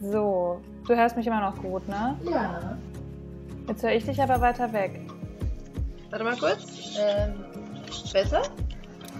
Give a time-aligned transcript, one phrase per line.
[0.00, 2.16] So, du hörst mich immer noch gut, ne?
[2.30, 2.78] Ja.
[3.66, 5.00] Jetzt höre ich dich aber weiter weg.
[6.10, 6.96] Warte mal kurz.
[6.98, 7.34] Ähm,
[8.12, 8.42] besser?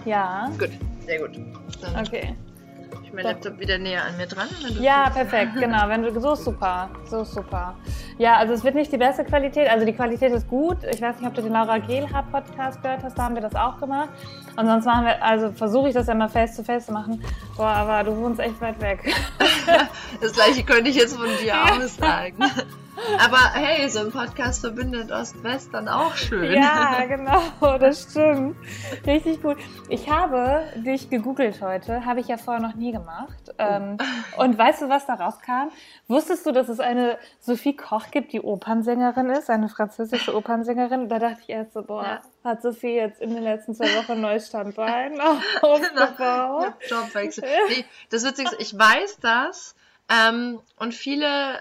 [0.05, 0.49] Ja.
[0.57, 0.71] Gut,
[1.05, 1.37] sehr gut.
[1.81, 2.35] Dann Okay.
[3.03, 4.47] ich mein Laptop wieder näher an mir dran.
[4.79, 5.87] Ja, perfekt, genau.
[5.87, 7.75] Wenn du so ist super, so ist super.
[8.19, 9.69] Ja, also es wird nicht die beste Qualität.
[9.69, 10.77] Also die Qualität ist gut.
[10.91, 13.17] Ich weiß nicht, ob du den Laura Gehlhaar Podcast gehört hast.
[13.17, 14.09] Da haben wir das auch gemacht.
[14.57, 17.23] Und sonst machen wir, also versuche ich das ja immer face to face zu machen.
[17.55, 19.15] Boah, aber du wohnst echt weit weg.
[20.21, 22.43] Das gleiche könnte ich jetzt von dir auch sagen.
[23.19, 26.53] Aber hey, so ein Podcast verbindet Ost-West dann auch schön.
[26.53, 27.41] Ja, genau,
[27.79, 28.55] das stimmt.
[29.05, 29.57] Richtig gut.
[29.89, 33.53] Ich habe dich gegoogelt heute, habe ich ja vorher noch nie gemacht.
[33.57, 33.97] Ähm,
[34.37, 35.69] und weißt du, was da rauskam?
[36.07, 41.09] Wusstest du, dass es eine Sophie Koch gibt, die Opernsängerin ist, eine französische Opernsängerin?
[41.09, 42.21] Da dachte ich erst so, boah, Ja.
[42.43, 45.37] hat Sophie jetzt in den letzten zwei Wochen ein neues Standbein Genau.
[45.61, 46.73] aufgebaut?
[46.89, 47.43] Jobwechsel.
[47.69, 49.75] Nee, das Witzige ist, ich weiß das
[50.09, 51.59] ähm, und viele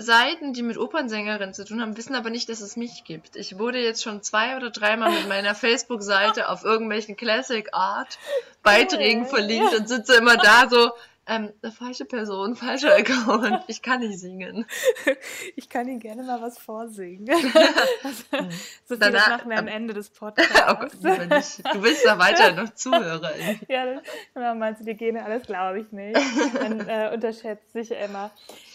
[0.00, 3.34] Seiten, die mit Opernsängerinnen zu tun haben, wissen aber nicht, dass es mich gibt.
[3.36, 8.18] Ich wurde jetzt schon zwei oder dreimal mit meiner Facebook-Seite auf irgendwelchen Classic Art
[8.62, 9.28] Beiträgen Cool.
[9.28, 10.92] verlinkt und sitze immer da so,
[11.30, 14.64] ähm, eine falsche Person, falscher Account, ich kann nicht singen.
[15.56, 17.26] Ich kann Ihnen gerne mal was vorsingen.
[17.26, 18.48] Sophie,
[18.88, 20.64] das Danach- machen wir am Ende des Oh Podcasts.
[20.80, 21.74] Gott, lieber nicht.
[21.74, 23.32] Du bist da weiter noch Zuhörer.
[23.68, 24.02] Ja, das,
[24.34, 26.18] ja, meinst du, die Gene, alles glaube ich nicht.
[26.54, 28.30] Man äh, unterschätzt sich immer.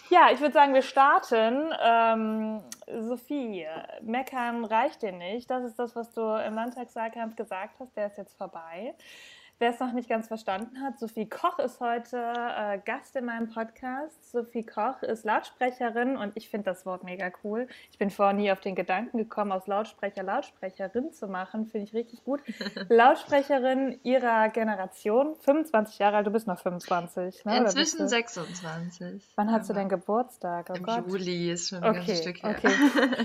[0.10, 1.74] Ja, ich würde sagen, wir starten.
[1.82, 2.62] Ähm,
[3.08, 3.66] Sophie,
[4.02, 5.50] meckern reicht dir nicht.
[5.50, 7.96] Das ist das, was du im Landtagswahlkampf gesagt hast.
[7.96, 8.94] Der ist jetzt vorbei.
[9.60, 13.50] Wer es noch nicht ganz verstanden hat, Sophie Koch ist heute äh, Gast in meinem
[13.50, 14.30] Podcast.
[14.32, 17.68] Sophie Koch ist Lautsprecherin und ich finde das Wort mega cool.
[17.92, 21.68] Ich bin vorher nie auf den Gedanken gekommen, aus Lautsprecher Lautsprecherin zu machen.
[21.68, 22.42] Finde ich richtig gut.
[22.90, 27.46] Lautsprecherin ihrer Generation, 25 Jahre alt, du bist noch 25.
[27.46, 27.58] Ne?
[27.60, 28.08] Inzwischen du?
[28.10, 29.32] 26.
[29.36, 30.72] Wann hast du denn Geburtstag?
[30.72, 31.08] Oh Im Gott.
[31.08, 32.50] Juli ist schon ein Okay, Stück her.
[32.58, 32.74] okay.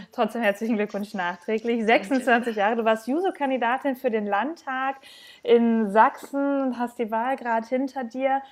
[0.12, 1.84] Trotzdem herzlichen Glückwunsch nachträglich.
[1.84, 4.96] 26 Jahre, du warst Juso-Kandidatin für den Landtag
[5.42, 8.42] in Sachsen und hast die Wahl gerade hinter dir.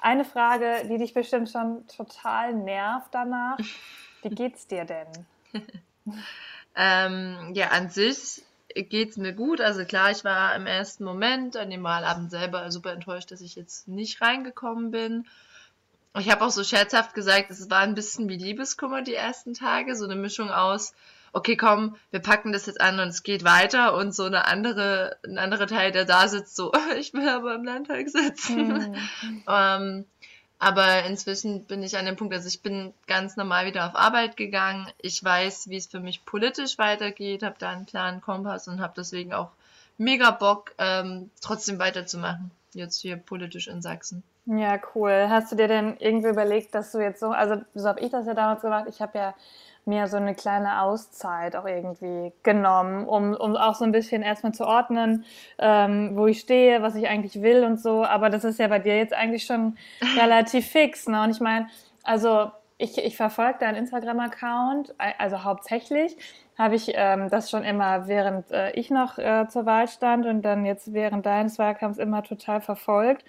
[0.00, 3.58] Eine Frage, die dich bestimmt schon total nervt danach.
[4.22, 5.08] Wie geht's dir denn?
[6.76, 8.42] Ähm, ja, an sich
[8.74, 9.60] geht's mir gut.
[9.60, 13.56] Also klar, ich war im ersten Moment an dem Wahlabend selber super enttäuscht, dass ich
[13.56, 15.26] jetzt nicht reingekommen bin.
[16.18, 19.94] Ich habe auch so scherzhaft gesagt, es war ein bisschen wie Liebeskummer die ersten Tage,
[19.94, 20.94] so eine Mischung aus,
[21.32, 25.16] okay, komm, wir packen das jetzt an und es geht weiter und so eine andere,
[25.24, 28.84] ein anderer Teil, der da sitzt, so, ich will aber im Landtag sitzen.
[28.84, 28.96] Hm.
[29.48, 30.04] Ähm,
[30.58, 34.36] aber inzwischen bin ich an dem Punkt, also ich bin ganz normal wieder auf Arbeit
[34.36, 34.86] gegangen.
[35.00, 38.92] Ich weiß, wie es für mich politisch weitergeht, habe da einen klaren Kompass und habe
[38.94, 39.52] deswegen auch
[39.96, 42.50] mega Bock, ähm, trotzdem weiterzumachen.
[42.74, 44.22] Jetzt hier politisch in Sachsen.
[44.44, 45.26] Ja, cool.
[45.28, 48.26] Hast du dir denn irgendwie überlegt, dass du jetzt so, also so habe ich das
[48.26, 49.34] ja damals gemacht, ich habe ja
[49.84, 54.52] mir so eine kleine Auszeit auch irgendwie genommen, um, um auch so ein bisschen erstmal
[54.52, 55.24] zu ordnen,
[55.58, 58.04] ähm, wo ich stehe, was ich eigentlich will und so.
[58.04, 59.76] Aber das ist ja bei dir jetzt eigentlich schon
[60.16, 61.08] relativ fix.
[61.08, 61.22] Ne?
[61.22, 61.68] Und ich meine,
[62.02, 66.16] also ich, ich verfolge deinen Instagram-Account, also hauptsächlich
[66.56, 70.42] habe ich ähm, das schon immer, während äh, ich noch äh, zur Wahl stand und
[70.42, 73.24] dann jetzt während deines Wahlkampfs immer total verfolgt.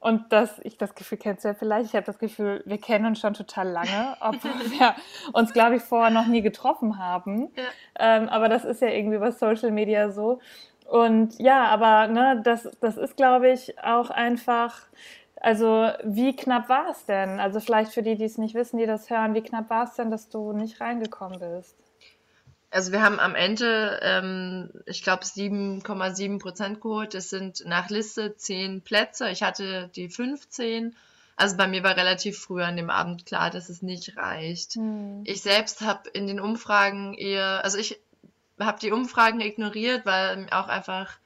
[0.00, 3.04] Und das, ich das Gefühl kennst du ja vielleicht, ich habe das Gefühl, wir kennen
[3.04, 4.94] uns schon total lange, obwohl wir
[5.34, 7.50] uns, glaube ich, vorher noch nie getroffen haben.
[7.54, 7.64] Ja.
[7.98, 10.40] Ähm, aber das ist ja irgendwie bei Social Media so.
[10.88, 14.74] Und ja, aber ne, das, das ist, glaube ich, auch einfach,
[15.36, 17.38] also wie knapp war es denn?
[17.38, 19.94] Also vielleicht für die, die es nicht wissen, die das hören, wie knapp war es
[19.94, 21.76] denn, dass du nicht reingekommen bist?
[22.70, 27.14] Also wir haben am Ende, ähm, ich glaube, 7,7 Prozent geholt.
[27.14, 29.28] Das sind nach Liste 10 Plätze.
[29.30, 30.94] Ich hatte die 15.
[31.34, 34.74] Also bei mir war relativ früh an dem Abend klar, dass es nicht reicht.
[34.74, 35.22] Hm.
[35.24, 37.98] Ich selbst habe in den Umfragen eher, also ich
[38.60, 41.18] habe die Umfragen ignoriert, weil auch einfach,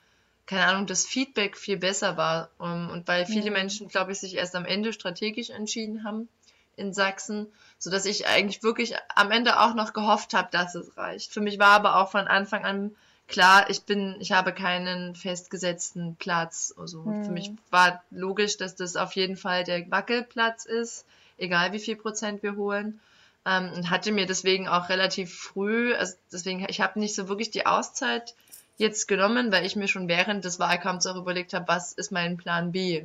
[0.46, 2.50] keine Ahnung, das Feedback viel besser war.
[2.58, 3.56] Um, und weil viele Mhm.
[3.56, 6.28] Menschen, glaube ich, sich erst am Ende strategisch entschieden haben
[6.76, 7.48] in Sachsen,
[7.84, 11.30] so dass ich eigentlich wirklich am Ende auch noch gehofft habe, dass es reicht.
[11.30, 12.96] Für mich war aber auch von Anfang an
[13.28, 16.72] klar, ich bin, ich habe keinen festgesetzten Platz.
[16.78, 17.24] Also Mhm.
[17.26, 21.04] für mich war logisch, dass das auf jeden Fall der Wackelplatz ist,
[21.36, 23.00] egal wie viel Prozent wir holen.
[23.44, 27.50] Ähm, und hatte mir deswegen auch relativ früh, also deswegen, ich habe nicht so wirklich
[27.50, 28.34] die Auszeit
[28.78, 32.38] jetzt genommen, weil ich mir schon während des Wahlkampfs auch überlegt habe, was ist mein
[32.38, 33.04] Plan B?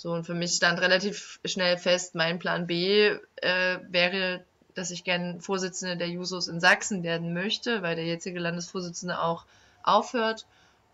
[0.00, 3.08] So, und für mich stand relativ schnell fest, mein Plan B
[3.42, 4.42] äh, wäre,
[4.74, 9.44] dass ich gern Vorsitzende der Jusos in Sachsen werden möchte, weil der jetzige Landesvorsitzende auch
[9.82, 10.46] aufhört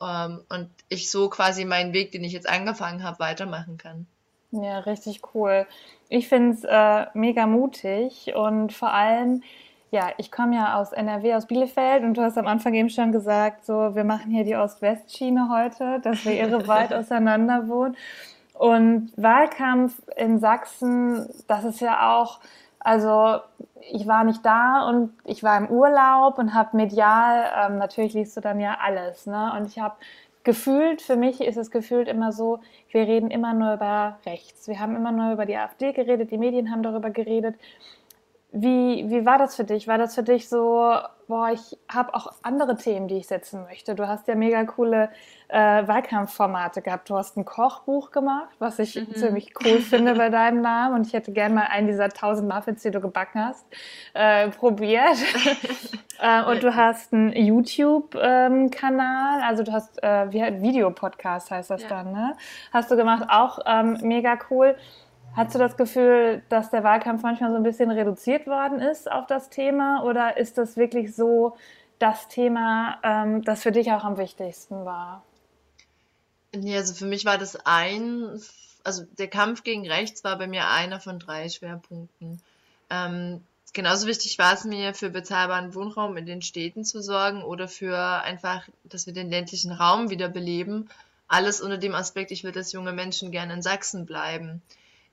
[0.02, 4.08] ähm, und ich so quasi meinen Weg, den ich jetzt angefangen habe, weitermachen kann.
[4.50, 5.68] Ja, richtig cool.
[6.08, 9.44] Ich finde es äh, mega mutig und vor allem,
[9.92, 13.12] ja, ich komme ja aus NRW, aus Bielefeld und du hast am Anfang eben schon
[13.12, 17.96] gesagt, so, wir machen hier die Ost-West-Schiene heute, dass wir irre weit auseinander wohnen.
[18.58, 22.40] Und Wahlkampf in Sachsen, das ist ja auch,
[22.78, 23.40] also
[23.90, 28.36] ich war nicht da und ich war im Urlaub und habe medial, ähm, natürlich liest
[28.36, 29.52] du dann ja alles, ne?
[29.56, 29.96] Und ich habe
[30.44, 32.60] gefühlt, für mich ist es gefühlt immer so,
[32.90, 34.68] wir reden immer nur über rechts.
[34.68, 37.56] Wir haben immer nur über die AfD geredet, die Medien haben darüber geredet.
[38.52, 39.88] Wie, wie war das für dich?
[39.88, 40.94] War das für dich so,
[41.26, 43.94] boah, ich habe auch andere Themen, die ich setzen möchte.
[43.94, 45.10] Du hast ja mega coole
[45.48, 47.10] äh, Wahlkampfformate gehabt.
[47.10, 49.14] Du hast ein Kochbuch gemacht, was ich mhm.
[49.14, 50.94] ziemlich cool finde bei deinem Namen.
[50.94, 53.66] Und ich hätte gerne mal einen dieser tausend Muffins, die du gebacken hast,
[54.14, 55.16] äh, probiert.
[56.20, 61.88] äh, und du hast einen YouTube-Kanal, also du hast äh, wie Videopodcast heißt das ja.
[61.88, 62.36] dann, ne?
[62.72, 64.76] Hast du gemacht, auch ähm, mega cool.
[65.36, 69.26] Hast du das Gefühl, dass der Wahlkampf manchmal so ein bisschen reduziert worden ist auf
[69.26, 71.56] das Thema oder ist das wirklich so
[71.98, 75.22] das Thema, ähm, das für dich auch am wichtigsten war?
[76.54, 78.40] Nee, also für mich war das ein,
[78.82, 82.40] also der Kampf gegen rechts war bei mir einer von drei Schwerpunkten.
[82.88, 83.42] Ähm,
[83.74, 87.98] genauso wichtig war es mir, für bezahlbaren Wohnraum in den Städten zu sorgen oder für
[88.22, 90.88] einfach, dass wir den ländlichen Raum wieder beleben.
[91.28, 94.62] Alles unter dem Aspekt, ich will, dass junge Menschen gerne in Sachsen bleiben.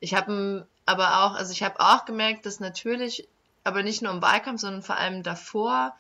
[0.04, 3.26] Ich habe aber auch, also ich habe auch gemerkt, dass natürlich,
[3.64, 5.96] aber nicht nur im Wahlkampf, sondern vor allem davor,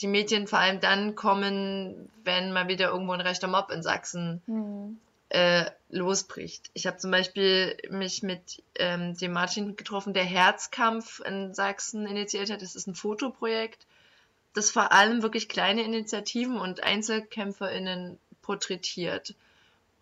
[0.00, 4.42] die Medien vor allem dann kommen, wenn mal wieder irgendwo ein rechter Mob in Sachsen
[4.46, 5.00] mhm.
[5.30, 6.70] äh, losbricht.
[6.72, 12.48] Ich habe zum Beispiel mich mit ähm, dem Martin getroffen, der Herzkampf in Sachsen initiiert
[12.48, 12.62] hat.
[12.62, 13.88] Das ist ein Fotoprojekt,
[14.54, 19.34] das vor allem wirklich kleine Initiativen und EinzelkämpferInnen porträtiert.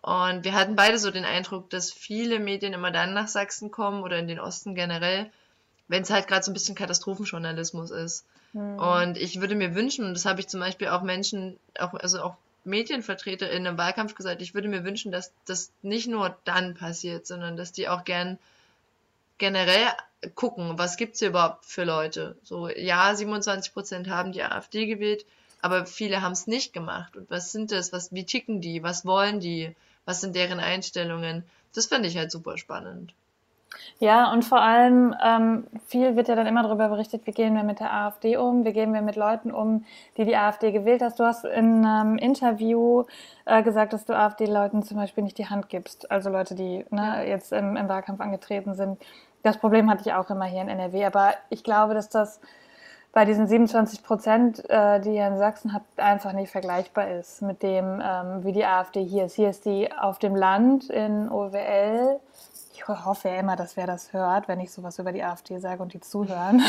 [0.02, 4.02] Und wir hatten beide so den Eindruck, dass viele Medien immer dann nach Sachsen kommen
[4.02, 5.31] oder in den Osten generell,
[5.88, 8.25] wenn es halt gerade so ein bisschen Katastrophenjournalismus ist.
[8.52, 8.79] Mhm.
[8.79, 12.23] Und ich würde mir wünschen, und das habe ich zum Beispiel auch Menschen, auch, also
[12.23, 16.75] auch Medienvertreter in einem Wahlkampf gesagt, ich würde mir wünschen, dass das nicht nur dann
[16.75, 18.38] passiert, sondern dass die auch gern
[19.38, 19.87] generell
[20.35, 22.37] gucken, was gibt's hier überhaupt für Leute.
[22.43, 25.25] So, ja, 27 Prozent haben die AfD gewählt,
[25.62, 27.17] aber viele haben es nicht gemacht.
[27.17, 27.93] Und was sind das?
[27.93, 28.82] Was, wie ticken die?
[28.82, 29.75] Was wollen die?
[30.11, 31.45] Was sind deren Einstellungen.
[31.73, 33.15] Das finde ich halt super spannend.
[34.01, 37.62] Ja, und vor allem ähm, viel wird ja dann immer darüber berichtet, wie gehen wir
[37.62, 39.85] mit der AfD um, wie gehen wir mit Leuten um,
[40.17, 41.21] die die AfD gewählt hast.
[41.21, 43.05] Du hast in einem Interview
[43.45, 47.29] äh, gesagt, dass du AfD-Leuten zum Beispiel nicht die Hand gibst, also Leute, die ne,
[47.29, 49.01] jetzt im, im Wahlkampf angetreten sind.
[49.45, 52.41] Das Problem hatte ich auch immer hier in NRW, aber ich glaube, dass das
[53.12, 57.62] bei diesen 27 Prozent, äh, die ihr in Sachsen habt, einfach nicht vergleichbar ist mit
[57.62, 59.35] dem, ähm, wie die AfD hier ist.
[59.35, 62.21] Hier ist die auf dem Land in OWL
[62.81, 65.82] ich hoffe ja immer, dass wer das hört, wenn ich sowas über die AfD sage
[65.82, 66.62] und die zuhören,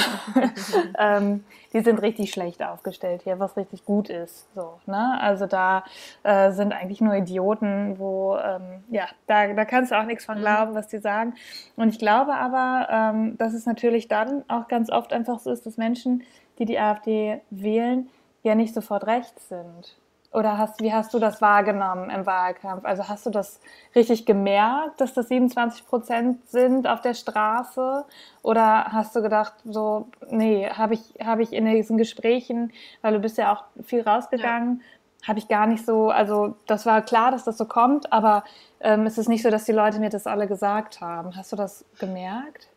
[1.00, 1.44] ähm,
[1.74, 4.54] die sind richtig schlecht aufgestellt hier, was richtig gut ist.
[4.54, 5.20] So, ne?
[5.22, 5.84] Also da
[6.24, 10.38] äh, sind eigentlich nur Idioten, wo, ähm, ja, da, da kannst du auch nichts von
[10.38, 10.42] mhm.
[10.42, 11.36] glauben, was die sagen.
[11.76, 15.66] Und ich glaube aber, ähm, dass es natürlich dann auch ganz oft einfach so ist,
[15.66, 16.24] dass Menschen,
[16.60, 18.10] die die AfD wählen,
[18.44, 20.01] ja nicht sofort rechts sind.
[20.34, 22.86] Oder hast, wie hast du das wahrgenommen im Wahlkampf?
[22.86, 23.60] Also hast du das
[23.94, 28.06] richtig gemerkt, dass das 27 Prozent sind auf der Straße?
[28.42, 33.20] Oder hast du gedacht, so, nee, habe ich, hab ich in diesen Gesprächen, weil du
[33.20, 34.82] bist ja auch viel rausgegangen,
[35.22, 35.28] ja.
[35.28, 38.46] habe ich gar nicht so, also das war klar, dass das so kommt, aber
[38.80, 41.36] ähm, es ist nicht so, dass die Leute mir das alle gesagt haben.
[41.36, 42.70] Hast du das gemerkt?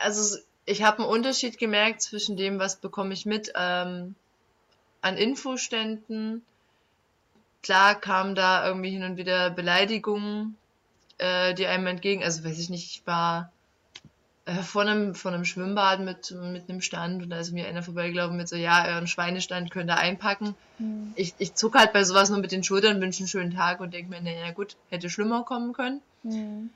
[0.00, 3.52] Also ich habe einen Unterschied gemerkt zwischen dem, was bekomme ich mit.
[3.54, 4.14] Ähm
[5.06, 6.42] an Infoständen.
[7.62, 10.56] Klar kamen da irgendwie hin und wieder Beleidigungen,
[11.18, 13.50] äh, die einem entgegen, also weiß ich nicht, ich war
[14.44, 17.82] äh, vor, einem, vor einem Schwimmbad mit, mit einem Stand und da ist mir einer
[17.82, 20.54] vorbeigelaufen mit so, ja, euren Schweinestand könnt ihr einpacken.
[20.78, 21.12] Mhm.
[21.16, 23.94] Ich, ich zucke halt bei sowas nur mit den Schultern, wünsche einen schönen Tag und
[23.94, 26.00] denke mir, naja gut, hätte schlimmer kommen können.
[26.22, 26.70] Mhm.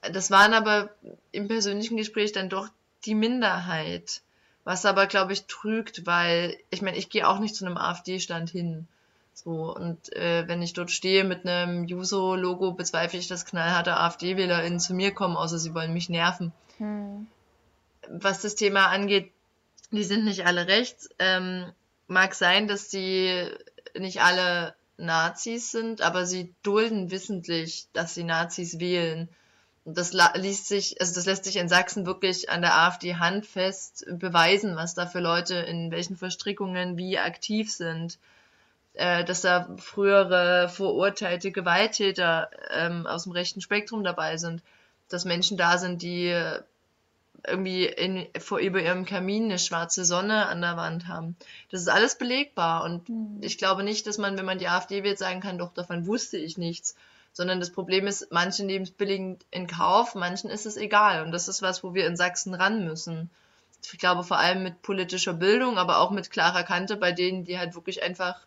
[0.00, 0.90] Das waren aber
[1.32, 2.68] im persönlichen Gespräch dann doch
[3.04, 4.22] die Minderheit.
[4.66, 8.50] Was aber, glaube ich, trügt, weil ich meine, ich gehe auch nicht zu einem AfD-Stand
[8.50, 8.88] hin.
[9.32, 14.80] So, und äh, wenn ich dort stehe mit einem Juso-Logo, bezweifle ich, dass knallharte AfD-WählerInnen
[14.80, 16.52] zu mir kommen, außer sie wollen mich nerven.
[16.78, 17.28] Hm.
[18.08, 19.30] Was das Thema angeht,
[19.92, 21.10] die sind nicht alle rechts.
[21.20, 21.70] Ähm,
[22.08, 23.48] mag sein, dass sie
[23.96, 29.28] nicht alle Nazis sind, aber sie dulden wissentlich, dass sie Nazis wählen.
[29.86, 34.04] Und das liest sich, also das lässt sich in Sachsen wirklich an der AfD handfest
[34.10, 38.18] beweisen, was da für Leute in welchen Verstrickungen wie aktiv sind.
[38.94, 44.62] Äh, dass da frühere verurteilte Gewalttäter ähm, aus dem rechten Spektrum dabei sind.
[45.08, 46.34] dass Menschen da sind, die
[47.46, 51.36] irgendwie in, vor über ihrem Kamin eine schwarze Sonne an der Wand haben.
[51.70, 53.38] Das ist alles belegbar und mhm.
[53.40, 56.38] ich glaube nicht, dass man, wenn man die AfD wählt, sagen kann, doch davon wusste
[56.38, 56.96] ich nichts,
[57.36, 61.32] sondern das Problem ist, manchen nehmen es billigend in Kauf, manchen ist es egal und
[61.32, 63.28] das ist was, wo wir in Sachsen ran müssen.
[63.82, 67.58] Ich glaube vor allem mit politischer Bildung, aber auch mit klarer Kante bei denen, die
[67.58, 68.46] halt wirklich einfach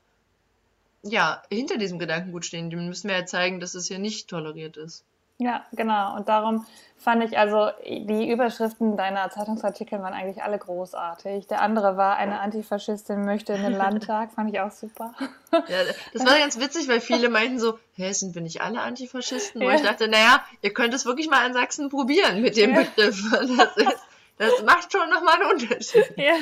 [1.03, 2.71] ja, hinter diesem Gedankengut stehen.
[2.71, 5.05] Die müssen wir ja zeigen, dass es hier nicht toleriert ist.
[5.41, 6.17] Ja, genau.
[6.17, 6.65] Und darum
[6.97, 11.47] fand ich also, die Überschriften deiner Zeitungsartikel waren eigentlich alle großartig.
[11.47, 15.13] Der andere war, eine Antifaschistin möchte in den Landtag, fand ich auch super.
[15.51, 19.61] Ja, das war ganz witzig, weil viele meinten so, hä, sind wir nicht alle Antifaschisten?
[19.61, 19.75] Wo ja.
[19.75, 22.81] ich dachte, naja, ihr könnt es wirklich mal in Sachsen probieren mit dem ja.
[22.81, 23.23] Begriff.
[23.31, 23.97] Das, ist,
[24.37, 26.13] das macht schon nochmal einen Unterschied.
[26.17, 26.35] Ja.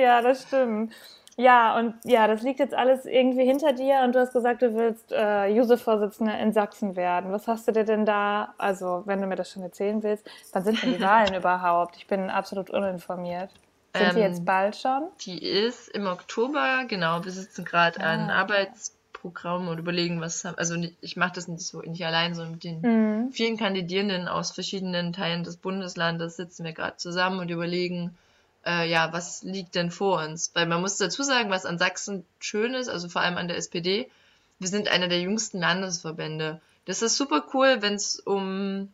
[0.00, 0.92] ja, das stimmt.
[1.36, 4.74] Ja, und ja, das liegt jetzt alles irgendwie hinter dir und du hast gesagt, du
[4.74, 7.32] willst äh, Juso-Vorsitzende in Sachsen werden.
[7.32, 10.62] Was hast du dir denn da, also wenn du mir das schon erzählen willst, wann
[10.62, 11.96] sind denn die Wahlen überhaupt?
[11.96, 13.50] Ich bin absolut uninformiert.
[13.96, 15.08] Sind ähm, die jetzt bald schon?
[15.22, 17.24] Die ist im Oktober, genau.
[17.24, 18.12] Wir sitzen gerade ah.
[18.12, 22.64] an Arbeitsprogramm und überlegen, was, also ich mache das nicht so nicht allein, sondern mit
[22.64, 23.32] den mhm.
[23.32, 28.16] vielen Kandidierenden aus verschiedenen Teilen des Bundeslandes sitzen wir gerade zusammen und überlegen,
[28.66, 30.50] äh, ja, was liegt denn vor uns?
[30.54, 33.56] Weil man muss dazu sagen, was an Sachsen schön ist, also vor allem an der
[33.56, 34.10] SPD,
[34.58, 36.60] wir sind einer der jüngsten Landesverbände.
[36.84, 38.92] Das ist super cool, wenn es um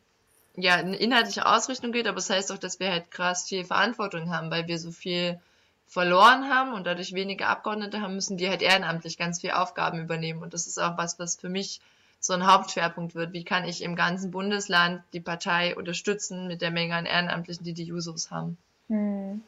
[0.56, 3.64] ja, eine inhaltliche Ausrichtung geht, aber es das heißt auch, dass wir halt krass viel
[3.64, 5.40] Verantwortung haben, weil wir so viel
[5.86, 10.42] verloren haben und dadurch weniger Abgeordnete haben, müssen die halt ehrenamtlich ganz viel Aufgaben übernehmen.
[10.42, 11.80] Und das ist auch was, was für mich
[12.20, 13.32] so ein Hauptschwerpunkt wird.
[13.32, 17.72] Wie kann ich im ganzen Bundesland die Partei unterstützen mit der Menge an Ehrenamtlichen, die
[17.72, 18.56] die Jusos haben?
[18.88, 19.42] Hm.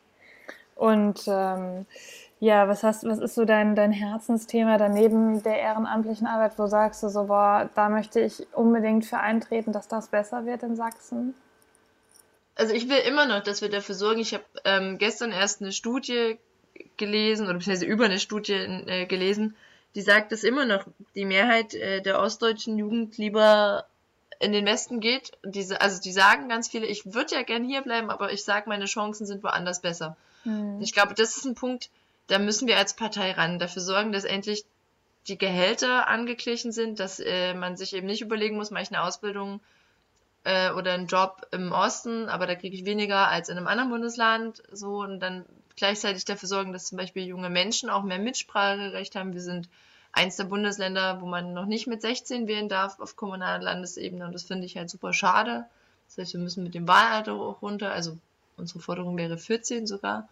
[0.76, 1.86] Und ähm,
[2.40, 7.02] ja, was hast, was ist so dein, dein Herzensthema daneben der ehrenamtlichen Arbeit, wo sagst
[7.02, 11.34] du so, boah, da möchte ich unbedingt für eintreten, dass das besser wird in Sachsen?
[12.54, 14.20] Also ich will immer noch, dass wir dafür sorgen.
[14.20, 16.38] Ich habe ähm, gestern erst eine Studie
[16.96, 19.54] gelesen oder beziehungsweise über eine Studie äh, gelesen,
[19.94, 23.86] die sagt, dass immer noch die Mehrheit äh, der ostdeutschen Jugend lieber
[24.40, 25.32] in den Westen geht.
[25.44, 28.68] Diese, also die sagen ganz viele, ich würde ja gern hier bleiben, aber ich sage,
[28.68, 30.16] meine Chancen sind woanders besser.
[30.44, 30.80] Mhm.
[30.80, 31.90] Ich glaube, das ist ein Punkt,
[32.26, 34.64] da müssen wir als Partei ran, dafür sorgen, dass endlich
[35.28, 39.02] die Gehälter angeglichen sind, dass äh, man sich eben nicht überlegen muss, mache ich eine
[39.02, 39.60] Ausbildung
[40.44, 43.90] äh, oder einen Job im Osten, aber da kriege ich weniger als in einem anderen
[43.90, 45.44] Bundesland, so und dann
[45.76, 49.32] gleichzeitig dafür sorgen, dass zum Beispiel junge Menschen auch mehr Mitspracherecht haben.
[49.32, 49.68] Wir sind
[50.12, 54.32] eins der Bundesländer, wo man noch nicht mit 16 wählen darf auf kommunaler Landesebene und
[54.32, 55.66] das finde ich halt super schade.
[56.08, 58.18] Das heißt, wir müssen mit dem Wahlalter auch runter, also
[58.62, 60.28] Unsere Forderung wäre 14 sogar.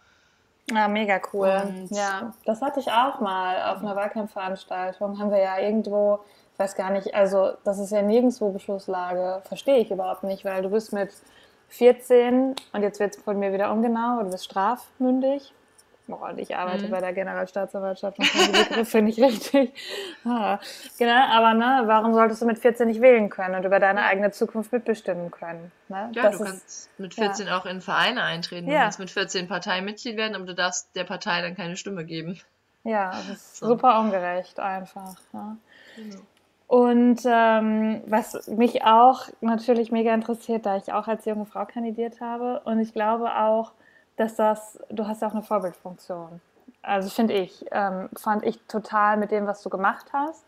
[0.71, 1.63] Ja, mega cool.
[1.65, 5.19] Und ja, das hatte ich auch mal auf einer Wahlkampfveranstaltung.
[5.19, 6.21] Haben wir ja irgendwo,
[6.53, 9.41] ich weiß gar nicht, also das ist ja nirgendwo Beschlusslage.
[9.43, 11.13] Verstehe ich überhaupt nicht, weil du bist mit
[11.67, 15.53] 14 und jetzt wird es von mir wieder ungenau, du bist strafmündig
[16.11, 16.91] Boah, und ich arbeite mhm.
[16.91, 19.73] bei der Generalstaatsanwaltschaft und die Begriffe nicht richtig.
[20.23, 20.59] Ah,
[20.99, 24.31] genau, aber ne, warum solltest du mit 14 nicht wählen können und über deine eigene
[24.31, 25.71] Zukunft mitbestimmen können?
[25.89, 26.11] Ne?
[26.13, 27.57] Ja, das du ist, kannst mit 14 ja.
[27.57, 28.67] auch in Vereine eintreten.
[28.67, 32.39] Du kannst mit 14 Parteimitglied werden, aber du darfst der Partei dann keine Stimme geben.
[32.83, 33.67] Ja, das ist so.
[33.69, 35.15] super ungerecht einfach.
[35.33, 35.57] Ne?
[35.95, 36.17] Genau.
[36.67, 42.21] Und ähm, was mich auch natürlich mega interessiert, da ich auch als junge Frau kandidiert
[42.21, 43.73] habe und ich glaube auch,
[44.17, 46.41] dass das, du hast ja auch eine Vorbildfunktion.
[46.81, 50.45] Also finde ich, ähm, fand ich total mit dem, was du gemacht hast.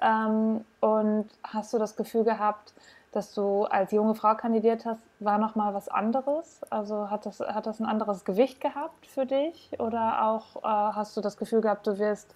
[0.00, 2.72] Ähm, und hast du das Gefühl gehabt,
[3.12, 6.60] dass du als junge Frau kandidiert hast, war noch mal was anderes?
[6.70, 9.70] Also hat das, hat das ein anderes Gewicht gehabt für dich?
[9.78, 12.34] Oder auch äh, hast du das Gefühl gehabt, du wirst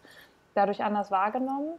[0.55, 1.73] dadurch anders wahrgenommen?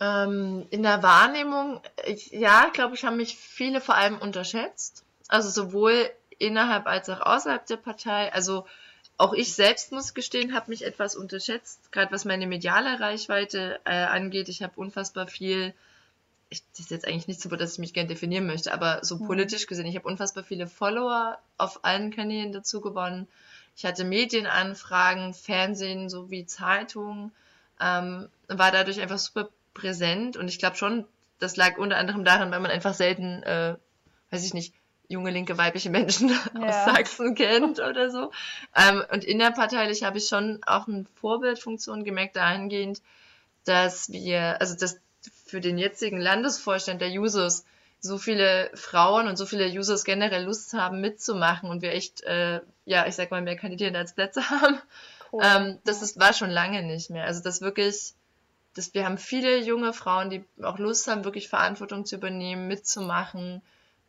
[0.00, 5.04] Ähm, in der Wahrnehmung, ich, ja, glaube ich, haben mich viele vor allem unterschätzt.
[5.28, 8.32] Also sowohl innerhalb als auch außerhalb der Partei.
[8.32, 8.66] Also
[9.18, 13.94] auch ich selbst muss gestehen, habe mich etwas unterschätzt, gerade was meine mediale Reichweite äh,
[13.94, 14.48] angeht.
[14.48, 15.72] Ich habe unfassbar viel,
[16.50, 19.16] ich, das ist jetzt eigentlich nicht so, dass ich mich gerne definieren möchte, aber so
[19.16, 19.26] mhm.
[19.26, 23.26] politisch gesehen, ich habe unfassbar viele Follower auf allen Kanälen dazu gewonnen.
[23.74, 27.32] Ich hatte Medienanfragen, Fernsehen sowie Zeitungen,
[27.80, 31.06] ähm, war dadurch einfach super präsent und ich glaube schon,
[31.38, 33.76] das lag unter anderem daran, weil man einfach selten, äh,
[34.30, 34.74] weiß ich nicht,
[35.08, 36.60] junge linke weibliche Menschen ja.
[36.60, 38.30] aus Sachsen kennt oder so.
[38.74, 43.00] Ähm, und innerparteilich habe ich schon auch eine Vorbildfunktion gemerkt dahingehend,
[43.64, 45.00] dass wir, also dass
[45.44, 47.64] für den jetzigen Landesvorstand der Jusos
[48.00, 52.60] so viele Frauen und so viele Users generell Lust haben mitzumachen und wir echt, äh,
[52.84, 54.80] ja, ich sag mal, mehr Kandidierende als Plätze haben.
[55.32, 55.42] Cool.
[55.44, 57.24] Ähm, das ist, war schon lange nicht mehr.
[57.24, 58.14] Also dass wirklich
[58.74, 63.62] das, wir haben viele junge Frauen, die auch Lust haben, wirklich Verantwortung zu übernehmen, mitzumachen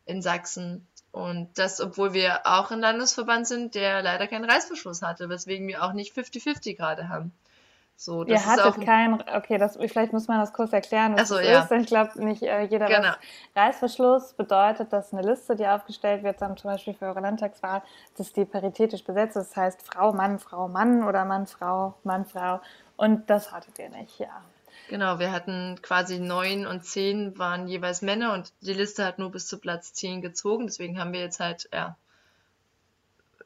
[0.08, 0.88] in Sachsen.
[1.12, 5.84] Und das, obwohl wir auch ein Landesverband sind, der leider keinen Reißverschluss hatte, weswegen wir
[5.84, 7.32] auch nicht 50-50 gerade haben.
[8.00, 11.38] So, das Ihr hattet kein, okay, das, vielleicht muss man das kurz erklären, was also,
[11.38, 11.64] das ja.
[11.64, 11.72] ist.
[11.72, 13.10] Ich glaube, nicht äh, jeder genau.
[13.10, 13.18] weiß.
[13.56, 17.82] Reißverschluss bedeutet, dass eine Liste, die aufgestellt wird, zum Beispiel für eure Landtagswahl,
[18.16, 19.50] dass die paritätisch besetzt ist.
[19.50, 22.62] Das heißt Frau, Mann, Frau, Mann oder Mann, Frau, Mann, Frau.
[22.98, 24.44] Und das hattet ihr nicht, ja.
[24.90, 29.32] Genau, wir hatten quasi neun und zehn waren jeweils Männer und die Liste hat nur
[29.32, 30.68] bis zu Platz zehn gezogen.
[30.68, 31.98] Deswegen haben wir jetzt halt, ja,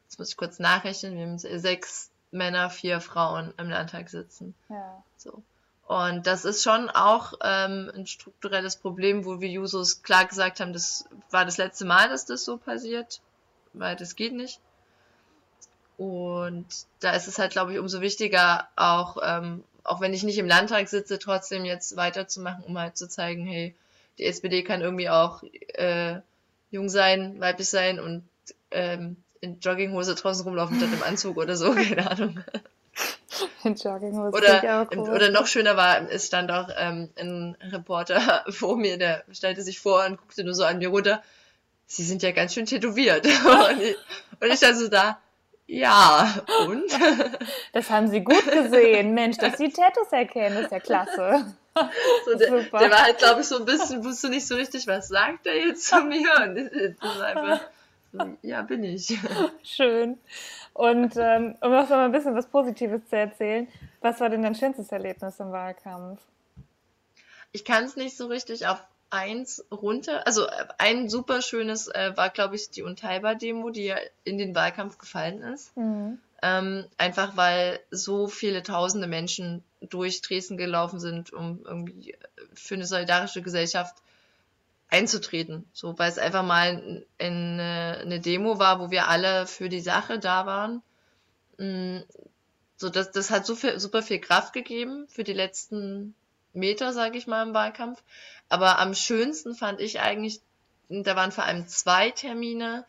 [0.04, 4.54] jetzt muss ich kurz nachrechnen, wir haben sechs Männer, vier Frauen im Landtag sitzen.
[4.70, 5.04] Ja.
[5.18, 5.42] So.
[5.88, 10.72] Und das ist schon auch ähm, ein strukturelles Problem, wo wir Jusos klar gesagt haben,
[10.72, 13.20] das war das letzte Mal, dass das so passiert,
[13.74, 14.62] weil das geht nicht.
[15.98, 16.66] Und
[17.02, 20.48] da ist es halt, glaube ich, umso wichtiger, auch, ähm, auch wenn ich nicht im
[20.48, 23.76] Landtag sitze, trotzdem jetzt weiterzumachen, um halt zu zeigen, hey,
[24.18, 26.20] die SPD kann irgendwie auch äh,
[26.70, 28.24] jung sein, weiblich sein und
[28.72, 32.40] ähm, in Jogginghose draußen rumlaufen statt im Anzug oder so, keine Ahnung.
[33.64, 34.36] In Jogginghose.
[34.36, 35.10] Oder, cool.
[35.10, 39.80] oder noch schöner war, es stand auch ähm, ein Reporter vor mir, der stellte sich
[39.80, 41.24] vor und guckte nur so an mir runter.
[41.86, 43.26] Sie sind ja ganz schön tätowiert.
[43.26, 43.96] und, ich,
[44.40, 45.20] und ich stand so da,
[45.72, 46.34] ja,
[46.68, 46.84] und?
[47.74, 49.14] Das haben Sie gut gesehen.
[49.14, 51.56] Mensch, dass Sie Tattoos erkennen, ist ja klasse.
[52.26, 55.08] So, der, der, war halt, glaube ich, so ein bisschen, wusste nicht so richtig, was
[55.08, 56.30] sagt er jetzt zu mir.
[56.44, 57.62] Und das ist einfach
[58.42, 59.18] ja, bin ich.
[59.64, 60.18] Schön.
[60.74, 63.68] Und ähm, um noch mal ein bisschen was Positives zu erzählen,
[64.02, 66.22] was war denn dein schönstes Erlebnis im Wahlkampf?
[67.52, 68.82] Ich kann es nicht so richtig auf
[69.12, 70.26] eins runter.
[70.26, 74.98] Also ein super schönes äh, war, glaube ich, die Unteilbar-Demo, die ja in den Wahlkampf
[74.98, 75.76] gefallen ist.
[75.78, 76.20] Mhm.
[76.42, 82.18] Ähm, einfach weil so viele tausende Menschen durch Dresden gelaufen sind, um irgendwie
[82.54, 83.96] für eine solidarische Gesellschaft
[84.90, 85.66] einzutreten.
[85.74, 90.20] So, weil es einfach mal eine, eine Demo war, wo wir alle für die Sache
[90.20, 90.82] da waren.
[91.58, 92.04] Mm,
[92.76, 96.16] so, das, das hat so viel, super viel Kraft gegeben für die letzten
[96.54, 98.02] Meter, sage ich mal, im Wahlkampf.
[98.50, 100.42] Aber am schönsten fand ich eigentlich,
[100.90, 102.86] da waren vor allem zwei Termine.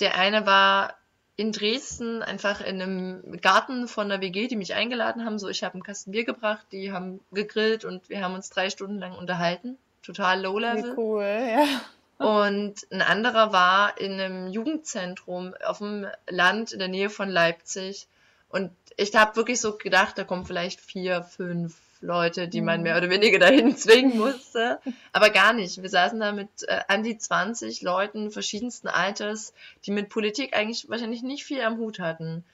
[0.00, 0.94] Der eine war
[1.36, 5.38] in Dresden, einfach in einem Garten von der WG, die mich eingeladen haben.
[5.38, 8.70] So, ich habe einen Kasten Bier gebracht, die haben gegrillt und wir haben uns drei
[8.70, 10.94] Stunden lang unterhalten total low-level.
[10.96, 11.80] Cool, ja.
[12.18, 18.06] Und ein anderer war in einem Jugendzentrum auf dem Land in der Nähe von Leipzig.
[18.48, 22.82] Und ich habe wirklich so gedacht, da kommen vielleicht vier, fünf Leute, die man mhm.
[22.84, 24.80] mehr oder weniger dahin zwingen musste.
[25.12, 25.80] Aber gar nicht.
[25.80, 29.54] Wir saßen da mit äh, an die 20 Leuten verschiedensten Alters,
[29.86, 32.44] die mit Politik eigentlich wahrscheinlich nicht viel am Hut hatten.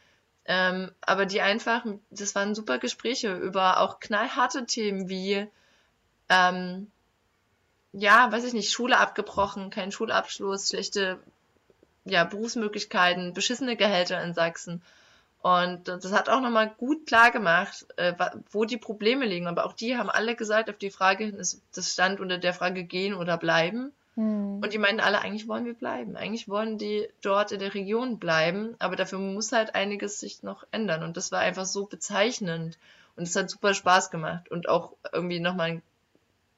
[0.45, 5.47] Ähm, aber die einfach, das waren super Gespräche über auch knallharte Themen wie
[6.29, 6.91] ähm,
[7.93, 11.19] ja, weiß ich nicht, Schule abgebrochen, kein Schulabschluss, schlechte
[12.05, 14.83] ja, Berufsmöglichkeiten, beschissene Gehälter in Sachsen.
[15.49, 18.13] Und das hat auch nochmal gut klar gemacht, äh,
[18.51, 19.47] wo die Probleme liegen.
[19.47, 21.61] Aber auch die haben alle gesagt, auf die Frage, das
[21.93, 23.93] stand unter der Frage gehen oder bleiben.
[24.17, 24.61] Hm.
[24.63, 26.17] Und die meinten alle, eigentlich wollen wir bleiben.
[26.17, 28.75] Eigentlich wollen die dort in der Region bleiben.
[28.79, 31.03] Aber dafür muss halt einiges sich noch ändern.
[31.03, 32.77] Und das war einfach so bezeichnend.
[33.17, 34.51] Und es hat super Spaß gemacht.
[34.51, 35.81] Und auch irgendwie nochmal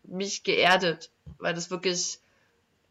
[0.03, 2.19] mich geerdet, weil das wirklich,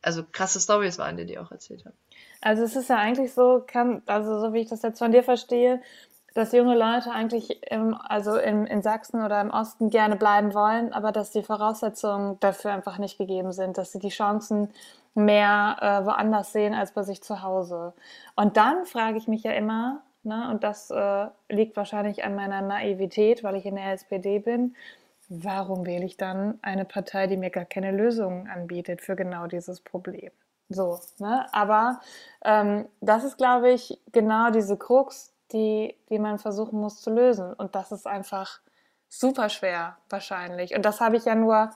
[0.02, 1.98] also krasse Stories waren, die die auch erzählt haben.
[2.42, 5.24] Also es ist ja eigentlich so, kann, also so wie ich das jetzt von dir
[5.24, 5.82] verstehe,
[6.34, 10.94] dass junge Leute eigentlich im, also im, in Sachsen oder im Osten gerne bleiben wollen,
[10.94, 14.70] aber dass die Voraussetzungen dafür einfach nicht gegeben sind, dass sie die Chancen
[15.16, 17.94] mehr äh, woanders sehen als bei sich zu Hause.
[18.36, 22.62] Und dann frage ich mich ja immer, ne, und das äh, liegt wahrscheinlich an meiner
[22.62, 24.76] Naivität, weil ich in der SPD bin,
[25.30, 29.82] warum wähle ich dann eine Partei, die mir gar keine Lösungen anbietet für genau dieses
[29.82, 30.32] Problem?
[30.70, 31.48] So, ne?
[31.52, 32.00] Aber
[32.46, 37.54] ähm, das ist, glaube ich, genau diese Krux, die, die man versuchen muss zu lösen.
[37.54, 38.60] Und das ist einfach
[39.10, 40.76] super schwer, wahrscheinlich.
[40.76, 41.72] Und das habe ich ja nur,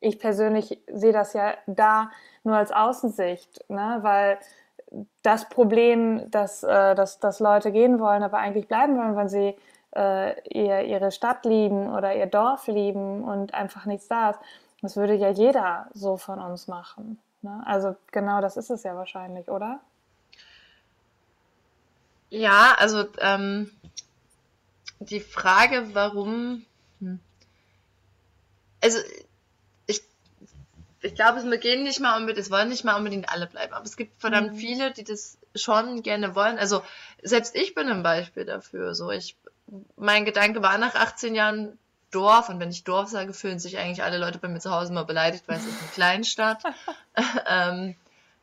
[0.00, 2.10] ich persönlich sehe das ja da
[2.44, 3.98] nur als Außensicht, ne?
[4.02, 4.38] weil
[5.22, 9.56] das Problem, dass, äh, dass, dass Leute gehen wollen, aber eigentlich bleiben wollen, wenn sie
[9.94, 14.40] äh, ihr, ihre Stadt lieben oder ihr Dorf lieben und einfach nichts da ist.
[14.80, 17.18] Das würde ja jeder so von uns machen.
[17.42, 17.62] Ne?
[17.66, 19.80] Also genau das ist es ja wahrscheinlich, oder?
[22.30, 23.70] Ja, also ähm,
[25.00, 26.64] die Frage, warum.
[27.00, 27.20] Hm.
[28.82, 28.98] Also
[29.86, 30.02] ich,
[31.00, 33.84] ich glaube, wir gehen nicht mal unbedingt, es wollen nicht mal unbedingt alle bleiben, aber
[33.84, 34.56] es gibt verdammt mhm.
[34.56, 36.58] viele, die das schon gerne wollen.
[36.58, 36.82] Also
[37.22, 38.94] selbst ich bin ein Beispiel dafür.
[38.94, 39.36] So, ich
[39.96, 41.78] mein Gedanke war nach 18 Jahren
[42.10, 44.92] Dorf und wenn ich Dorf sage, fühlen sich eigentlich alle Leute bei mir zu Hause
[44.92, 46.62] immer beleidigt, weil es ist eine Kleinstadt.
[47.48, 47.94] ähm,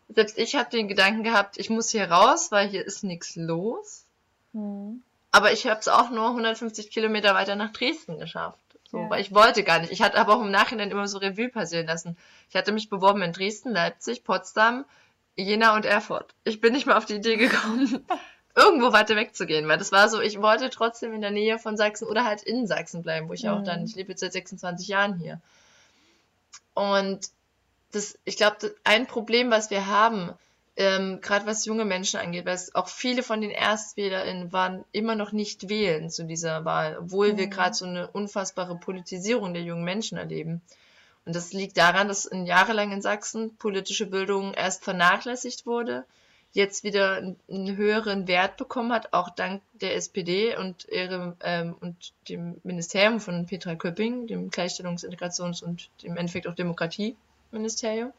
[0.10, 4.06] selbst ich habe den Gedanken gehabt, ich muss hier raus, weil hier ist nichts los.
[4.54, 5.02] Mhm.
[5.32, 8.60] Aber ich habe es auch nur 150 Kilometer weiter nach Dresden geschafft.
[8.90, 9.10] So, ja.
[9.10, 9.92] Weil ich wollte gar nicht.
[9.92, 12.18] Ich hatte aber auch im Nachhinein immer so Revue passieren lassen.
[12.50, 14.86] Ich hatte mich beworben in Dresden, Leipzig, Potsdam,
[15.36, 16.34] Jena und Erfurt.
[16.44, 18.06] Ich bin nicht mal auf die Idee gekommen,
[18.56, 22.08] irgendwo weiter wegzugehen, weil das war so, ich wollte trotzdem in der Nähe von Sachsen
[22.08, 23.50] oder halt in Sachsen bleiben, wo ich mhm.
[23.50, 25.42] auch dann, ich lebe jetzt seit 26 Jahren hier.
[26.74, 27.30] Und
[27.92, 30.32] das, ich glaube, ein Problem, was wir haben,
[30.78, 35.16] ähm, gerade was junge Menschen angeht, weil es auch viele von den ErstwählerInnen waren immer
[35.16, 37.38] noch nicht wählen zu dieser Wahl, obwohl mhm.
[37.38, 40.62] wir gerade so eine unfassbare Politisierung der jungen Menschen erleben.
[41.26, 46.06] Und das liegt daran, dass in jahrelang in Sachsen politische Bildung erst vernachlässigt wurde,
[46.56, 52.14] jetzt wieder einen höheren Wert bekommen hat, auch dank der SPD und, ihrem, ähm, und
[52.30, 58.14] dem Ministerium von Petra Köpping, dem Gleichstellungs-, Integrations- und im Endeffekt auch Demokratieministerium.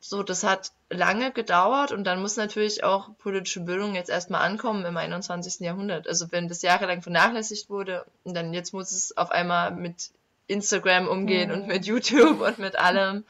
[0.00, 4.84] So, das hat lange gedauert und dann muss natürlich auch politische Bildung jetzt erstmal ankommen
[4.84, 5.60] im 21.
[5.60, 6.06] Jahrhundert.
[6.06, 10.10] Also wenn das jahrelang vernachlässigt wurde, dann jetzt muss es auf einmal mit
[10.46, 11.54] Instagram umgehen mhm.
[11.54, 13.24] und mit YouTube und mit allem.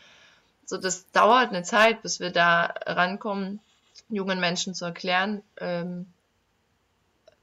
[0.67, 3.61] So, das dauert eine Zeit, bis wir da rankommen,
[4.09, 6.07] jungen Menschen zu erklären, ähm,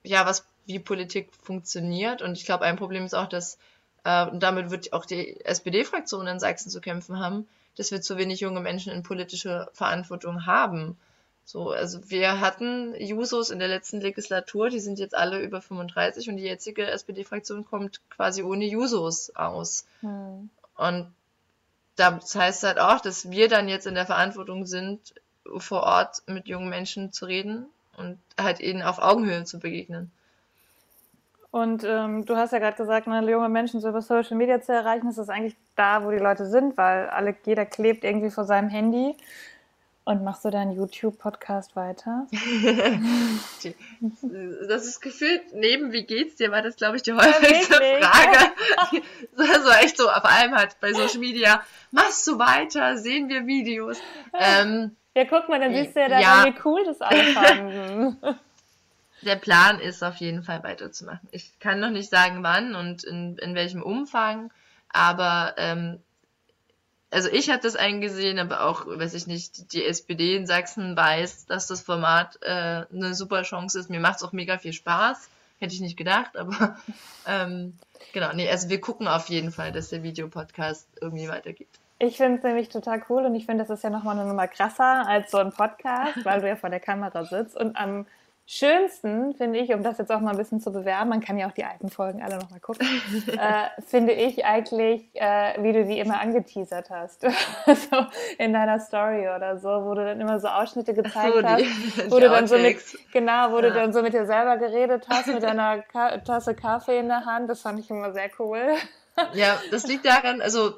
[0.04, 2.22] ja, was, wie Politik funktioniert.
[2.22, 3.58] Und ich glaube, ein Problem ist auch, dass,
[4.04, 7.48] äh, und damit wird auch die SPD-Fraktion in Sachsen zu kämpfen haben,
[7.78, 10.98] dass wir zu wenig junge Menschen in politische Verantwortung haben.
[11.44, 16.30] So, also wir hatten Jusos in der letzten Legislatur, die sind jetzt alle über 35
[16.30, 19.86] und die jetzige SPD-Fraktion kommt quasi ohne Jusos aus.
[20.00, 20.50] Hm.
[20.76, 21.14] Und
[21.96, 25.14] das heißt halt auch, dass wir dann jetzt in der Verantwortung sind,
[25.58, 27.66] vor Ort mit jungen Menschen zu reden
[27.98, 30.12] und halt ihnen auf Augenhöhe zu begegnen.
[31.56, 34.74] Und ähm, du hast ja gerade gesagt, ne, junge Menschen so über Social Media zu
[34.74, 38.44] erreichen, ist das eigentlich da, wo die Leute sind, weil alle, jeder klebt irgendwie vor
[38.44, 39.16] seinem Handy.
[40.04, 42.28] Und machst du deinen YouTube-Podcast weiter?
[44.68, 48.52] das ist gefühlt neben Wie geht's dir, war das, glaube ich, die häufigste ja, Frage.
[49.38, 53.98] also echt so, vor allem halt bei Social Media, machst du weiter, sehen wir Videos.
[54.34, 56.46] Ähm, ja, guck mal, dann siehst du ja, ja.
[56.46, 58.18] wie cool das alle fanden
[59.26, 61.28] der Plan ist auf jeden Fall weiterzumachen.
[61.32, 64.52] Ich kann noch nicht sagen, wann und in, in welchem Umfang,
[64.90, 66.00] aber ähm,
[67.12, 71.46] also ich habe das eingesehen, aber auch, weiß ich nicht, die SPD in Sachsen weiß,
[71.46, 73.90] dass das Format äh, eine super Chance ist.
[73.90, 75.30] Mir macht es auch mega viel Spaß.
[75.60, 76.78] Hätte ich nicht gedacht, aber
[77.28, 77.78] ähm,
[78.12, 81.70] genau, nee, also wir gucken auf jeden Fall, dass der Videopodcast irgendwie weitergeht.
[81.98, 84.48] Ich finde es nämlich total cool und ich finde, das ist ja nochmal eine Nummer
[84.48, 88.06] krasser als so ein Podcast, weil du ja vor der Kamera sitzt und am
[88.48, 91.48] schönsten finde ich, um das jetzt auch mal ein bisschen zu bewerben, man kann ja
[91.48, 92.88] auch die alten Folgen alle nochmal gucken,
[93.28, 97.22] äh, finde ich eigentlich, äh, wie du die immer angeteasert hast.
[97.66, 98.06] so
[98.38, 102.12] in deiner Story oder so, wo du dann immer so Ausschnitte gezeigt so, hast, die,
[102.12, 102.78] wo die du dann so mit,
[103.12, 103.62] genau, wo ja.
[103.62, 107.26] du dann so mit dir selber geredet hast, mit deiner Ka Tasse Kaffee in der
[107.26, 107.50] Hand.
[107.50, 108.76] Das fand ich immer sehr cool.
[109.34, 110.74] ja, das liegt daran, also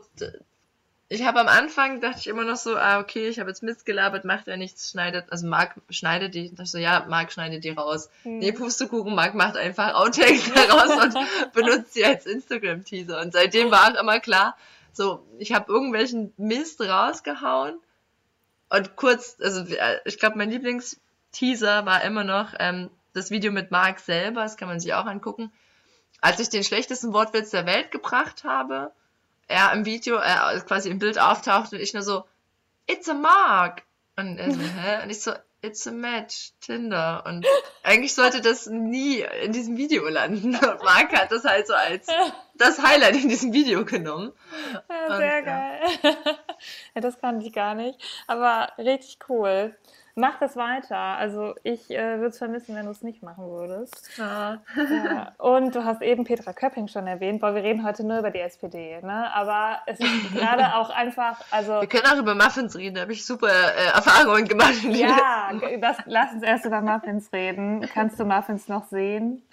[1.10, 3.86] ich habe am Anfang dachte ich immer noch so, ah, okay, ich habe jetzt Mist
[3.86, 7.70] gelabert, macht er nichts, schneidet, also Marc schneidet die, dachte so, ja, Marc schneidet die
[7.70, 8.10] raus.
[8.24, 8.40] Hm.
[8.40, 13.22] Nee, Pustekuchen, Marc macht einfach Outtakes daraus und benutzt sie als Instagram-Teaser.
[13.22, 14.58] Und seitdem war auch immer klar,
[14.92, 17.80] so, ich habe irgendwelchen Mist rausgehauen
[18.70, 19.64] und kurz, also
[20.04, 24.68] ich glaube, mein Lieblingsteaser war immer noch ähm, das Video mit Marc selber, das kann
[24.68, 25.54] man sich auch angucken.
[26.20, 28.92] Als ich den schlechtesten Wortwitz der Welt gebracht habe,
[29.48, 32.26] er im Video, äh, quasi im Bild auftaucht und ich nur so,
[32.86, 33.84] it's a Mark.
[34.16, 35.04] Und er so, hä?
[35.04, 37.24] Und ich so, it's a match, Tinder.
[37.26, 37.46] Und
[37.84, 40.56] eigentlich sollte das nie in diesem Video landen.
[40.56, 42.08] Und Mark hat das halt so als
[42.56, 44.34] das Highlight in diesem Video genommen.
[44.90, 45.80] Ja, sehr und, geil.
[46.04, 46.16] Ja.
[46.96, 48.00] ja, das kannte ich gar nicht.
[48.28, 49.76] Aber richtig cool.
[50.20, 50.98] Mach das weiter.
[50.98, 54.10] Also ich äh, würde es vermissen, wenn du es nicht machen würdest.
[54.18, 54.64] Ja.
[54.76, 55.32] ja.
[55.38, 58.40] Und du hast eben Petra Köpping schon erwähnt, weil wir reden heute nur über die
[58.40, 59.00] SPD.
[59.04, 59.32] Ne?
[59.32, 61.82] Aber es ist gerade auch einfach, also...
[61.82, 64.74] Wir können auch über Muffins reden, da habe ich super äh, Erfahrungen gemacht.
[64.86, 67.88] Ja, das, lass uns erst über Muffins reden.
[67.94, 69.44] Kannst du Muffins noch sehen?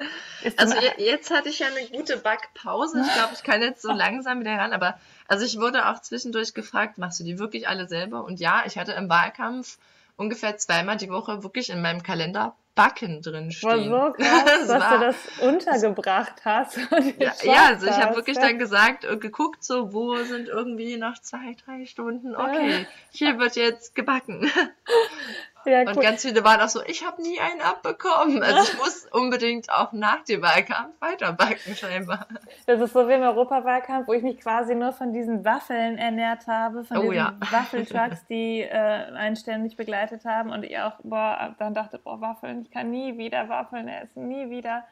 [0.57, 3.03] also jetzt hatte ich ja eine gute Backpause.
[3.07, 4.97] Ich glaube, ich kann jetzt so langsam wieder ran, aber
[5.29, 8.25] also ich wurde auch zwischendurch gefragt, machst du die wirklich alle selber?
[8.25, 9.77] Und ja, ich hatte im Wahlkampf
[10.17, 13.91] ungefähr zweimal die Woche wirklich in meinem Kalender Backen drin stehen.
[13.91, 16.77] War so krass, dass war, du das untergebracht hast.
[17.19, 21.21] ja, ja, also ich habe wirklich dann gesagt und geguckt, so wo sind irgendwie noch
[21.21, 22.35] zwei, drei Stunden.
[22.35, 24.51] Okay, hier wird jetzt gebacken.
[25.67, 25.89] Ja, cool.
[25.89, 28.43] Und ganz viele waren auch so, ich habe nie einen abbekommen.
[28.43, 32.27] Also ich muss unbedingt auch nach dem Wahlkampf weiterbacken scheinbar.
[32.67, 36.47] Das ist so wie im Europawahlkampf, wo ich mich quasi nur von diesen Waffeln ernährt
[36.47, 37.37] habe, von oh, diesen ja.
[37.51, 42.63] Waffeltrucks, die äh, einen ständig begleitet haben und ich auch, boah, dann dachte, boah, Waffeln,
[42.63, 44.85] ich kann nie wieder Waffeln essen, nie wieder.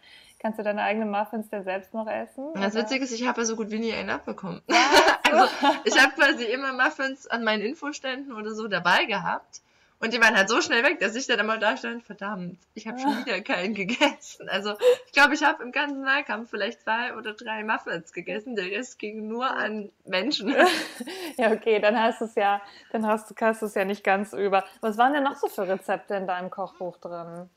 [0.42, 2.48] Kannst du deine eigenen Muffins denn selbst noch essen?
[2.54, 4.60] Das Witzige ist, ich habe ja so gut wie nie einen abbekommen.
[5.30, 5.48] also
[5.84, 9.62] ich habe quasi immer Muffins an meinen Infoständen oder so dabei gehabt.
[10.02, 12.88] Und die waren halt so schnell weg, dass ich dann immer da stand, verdammt, ich
[12.88, 14.48] habe schon wieder keinen gegessen.
[14.48, 14.74] Also
[15.06, 18.56] ich glaube, ich habe im ganzen Wahlkampf vielleicht zwei oder drei Muffins gegessen.
[18.56, 20.52] Der Rest ging nur an Menschen.
[21.38, 22.60] ja, okay, dann hast du es ja,
[22.90, 24.64] dann hast du, hast du es ja nicht ganz über.
[24.80, 27.48] Was waren denn noch so für Rezepte in deinem Kochbuch drin?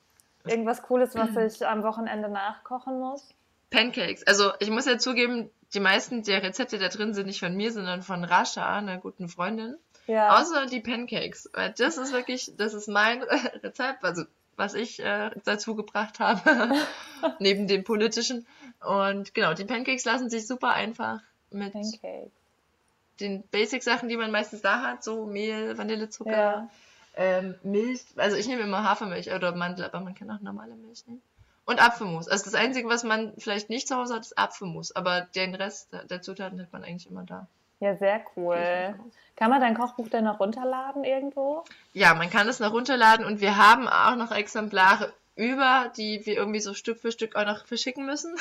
[0.45, 3.27] Irgendwas Cooles, was ich am Wochenende nachkochen muss?
[3.71, 4.21] Pancakes.
[4.27, 7.71] Also ich muss ja zugeben, die meisten der Rezepte da drin sind nicht von mir,
[7.71, 9.77] sondern von Rasha, einer guten Freundin.
[10.07, 10.39] Ja.
[10.39, 11.49] Außer die Pancakes.
[11.53, 13.23] Weil das ist wirklich, das ist mein
[13.63, 14.23] Rezept, also
[14.55, 16.71] was ich äh, dazu gebracht habe,
[17.39, 18.45] neben dem politischen.
[18.85, 21.19] Und genau, die Pancakes lassen sich super einfach
[21.51, 22.31] mit Pancakes.
[23.19, 26.69] den Basic-Sachen, die man meistens da hat, so Mehl, Vanillezucker, ja.
[27.15, 28.01] ähm, Milch.
[28.15, 31.21] Also ich nehme immer Hafermilch oder Mandel, aber man kann auch normale Milch nehmen.
[31.65, 32.27] Und Apfelmus.
[32.27, 34.95] Also das Einzige, was man vielleicht nicht zu Hause hat, ist Apfelmus.
[34.95, 37.47] Aber den Rest der Zutaten hat man eigentlich immer da.
[37.79, 38.95] Ja, sehr cool.
[39.35, 41.63] Kann man dein Kochbuch denn noch runterladen irgendwo?
[41.93, 46.35] Ja, man kann es noch runterladen und wir haben auch noch Exemplare über, die wir
[46.35, 48.35] irgendwie so Stück für Stück auch noch verschicken müssen.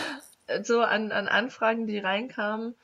[0.62, 2.74] so an, an Anfragen, die reinkamen.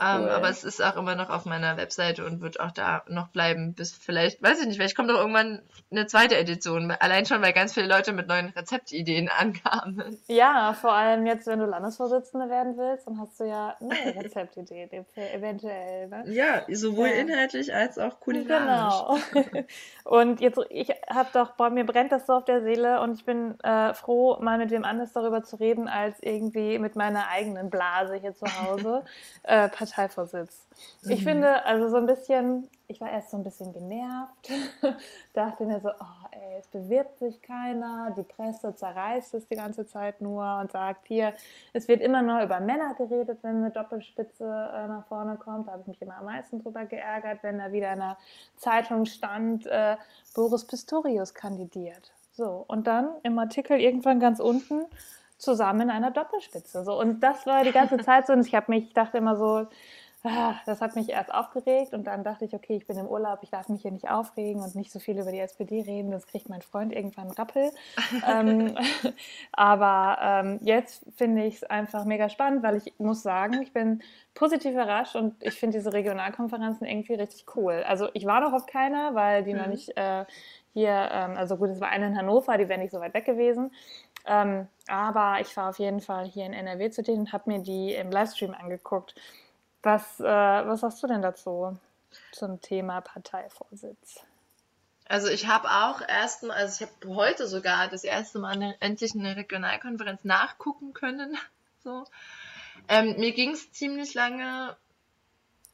[0.00, 0.30] Ähm, cool.
[0.30, 3.74] aber es ist auch immer noch auf meiner Webseite und wird auch da noch bleiben,
[3.74, 6.90] bis vielleicht, weiß ich nicht, vielleicht kommt doch irgendwann eine zweite Edition.
[6.90, 10.18] Allein schon, weil ganz viele Leute mit neuen Rezeptideen ankamen.
[10.26, 14.90] Ja, vor allem jetzt, wenn du Landesvorsitzende werden willst, dann hast du ja neue Rezeptideen
[15.14, 16.08] eventuell.
[16.08, 16.24] Ne?
[16.26, 17.16] Ja, sowohl ja.
[17.16, 19.22] inhaltlich als auch kulinarisch.
[19.32, 19.64] Genau.
[20.04, 23.24] und jetzt, ich habe doch, boah, mir brennt das so auf der Seele und ich
[23.24, 27.70] bin äh, froh, mal mit wem anders darüber zu reden, als irgendwie mit meiner eigenen
[27.70, 29.04] Blase hier zu Hause.
[29.42, 30.66] äh, Parteivorsitz.
[31.02, 31.10] Mhm.
[31.10, 34.50] Ich finde, also so ein bisschen, ich war erst so ein bisschen genervt,
[35.32, 39.86] dachte mir so, oh ey, es bewirbt sich keiner, die Presse zerreißt es die ganze
[39.86, 41.34] Zeit nur und sagt, hier,
[41.72, 45.68] es wird immer nur über Männer geredet, wenn eine Doppelspitze äh, nach vorne kommt.
[45.68, 48.16] Da habe ich mich immer am meisten drüber geärgert, wenn da wieder in der
[48.56, 49.96] Zeitung stand, äh,
[50.34, 52.12] Boris Pistorius kandidiert.
[52.34, 54.86] So, und dann im Artikel irgendwann ganz unten,
[55.42, 56.84] zusammen in einer Doppelspitze.
[56.84, 56.98] So.
[56.98, 58.32] Und das war die ganze Zeit so.
[58.32, 59.66] Und ich habe mich, ich dachte immer so,
[60.24, 63.40] ah, das hat mich erst aufgeregt und dann dachte ich, okay, ich bin im Urlaub,
[63.42, 66.26] ich darf mich hier nicht aufregen und nicht so viel über die SPD reden, das
[66.26, 67.70] kriegt mein Freund irgendwann einen Rappel.
[68.28, 68.76] ähm,
[69.52, 74.02] aber ähm, jetzt finde ich es einfach mega spannend, weil ich muss sagen, ich bin
[74.34, 77.84] positiv überrascht und ich finde diese Regionalkonferenzen irgendwie richtig cool.
[77.86, 79.58] Also ich war noch auf keiner, weil die mhm.
[79.58, 80.24] noch nicht äh,
[80.72, 83.24] hier, ähm, also gut, es war eine in Hannover, die wäre nicht so weit weg
[83.24, 83.72] gewesen.
[84.24, 87.60] Ähm, aber ich war auf jeden Fall hier in NRW zu denen und habe mir
[87.60, 89.14] die im Livestream angeguckt.
[89.82, 91.76] Was, äh, was sagst du denn dazu
[92.30, 94.20] zum Thema Parteivorsitz?
[95.08, 99.14] Also ich habe auch erstmal, also ich habe heute sogar das erste Mal eine, endlich
[99.14, 101.36] eine Regionalkonferenz nachgucken können.
[101.84, 102.04] So.
[102.86, 104.76] Ähm, mir ging es ziemlich lange,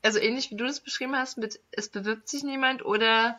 [0.00, 3.38] also ähnlich wie du das beschrieben hast, mit es bewirbt sich niemand oder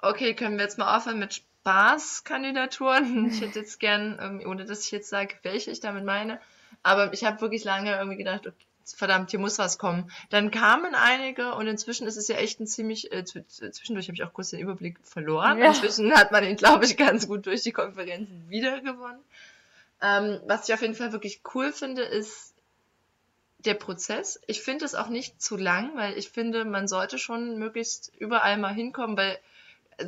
[0.00, 3.30] okay, können wir jetzt mal aufhören mit Spaßkandidaturen.
[3.32, 6.38] Ich hätte jetzt gern, ohne dass ich jetzt sage, welche ich damit meine,
[6.82, 10.10] aber ich habe wirklich lange irgendwie gedacht, okay, verdammt, hier muss was kommen.
[10.28, 14.22] Dann kamen einige und inzwischen ist es ja echt ein ziemlich, äh, zwischendurch habe ich
[14.24, 15.56] auch kurz den Überblick verloren.
[15.56, 15.68] Ja.
[15.68, 19.22] Inzwischen hat man ihn, glaube ich, ganz gut durch die Konferenzen wiedergewonnen.
[20.02, 22.52] Ähm, was ich auf jeden Fall wirklich cool finde, ist
[23.60, 24.38] der Prozess.
[24.46, 28.58] Ich finde es auch nicht zu lang, weil ich finde, man sollte schon möglichst überall
[28.58, 29.38] mal hinkommen, weil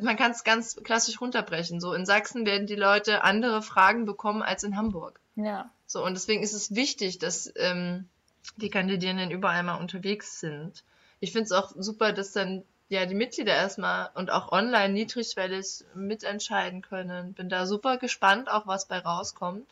[0.03, 1.81] man kann es ganz klassisch runterbrechen.
[1.81, 5.21] So in Sachsen werden die Leute andere Fragen bekommen als in Hamburg.
[5.37, 5.71] Ja.
[5.87, 8.09] So und deswegen ist es wichtig, dass ähm,
[8.57, 10.85] die Kandidierenden überall mal unterwegs sind.
[11.21, 15.85] Ich finde es auch super, dass dann ja die Mitglieder erstmal und auch online niedrigschwellig
[15.95, 17.33] mitentscheiden können.
[17.35, 19.69] Bin da super gespannt, auch was bei rauskommt.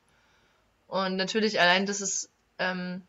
[0.86, 3.02] Und natürlich allein, dass es ähm,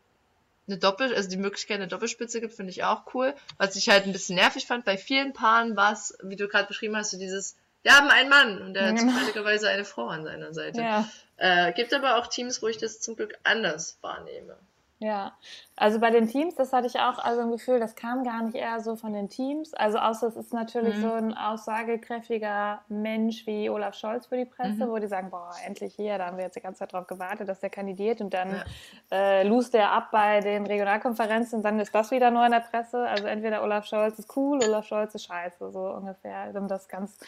[0.68, 3.34] eine Doppel, also die Möglichkeit eine Doppelspitze gibt, finde ich auch cool.
[3.58, 6.66] Was ich halt ein bisschen nervig fand, bei vielen Paaren war es, wie du gerade
[6.66, 10.24] beschrieben hast, so dieses, wir haben einen Mann und der hat zufälligerweise eine Frau an
[10.24, 10.80] seiner Seite.
[10.80, 11.08] Ja.
[11.36, 14.56] Äh, gibt aber auch Teams, wo ich das zum Glück anders wahrnehme.
[14.98, 15.36] Ja,
[15.76, 18.54] also bei den Teams, das hatte ich auch also ein Gefühl, das kam gar nicht
[18.54, 19.74] eher so von den Teams.
[19.74, 21.02] Also außer es ist natürlich mhm.
[21.02, 24.90] so ein aussagekräftiger Mensch wie Olaf Scholz für die Presse, mhm.
[24.90, 27.46] wo die sagen, boah, endlich hier, da haben wir jetzt die ganze Zeit drauf gewartet,
[27.46, 28.62] dass der kandidiert und dann
[29.10, 29.16] ja.
[29.16, 32.60] äh, lust der ab bei den Regionalkonferenzen und dann ist das wieder nur in der
[32.60, 33.06] Presse.
[33.06, 37.18] Also entweder Olaf Scholz ist cool, Olaf Scholz ist scheiße, so ungefähr, um das ganz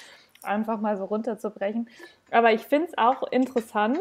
[0.43, 1.89] einfach mal so runterzubrechen.
[2.31, 3.99] Aber ich finde es auch interessant.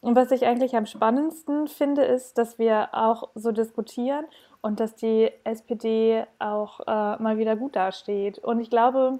[0.00, 4.24] Und was ich eigentlich am spannendsten finde, ist, dass wir auch so diskutieren
[4.62, 8.38] und dass die SPD auch äh, mal wieder gut dasteht.
[8.38, 9.18] Und ich glaube,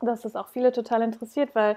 [0.00, 1.76] dass das auch viele total interessiert, weil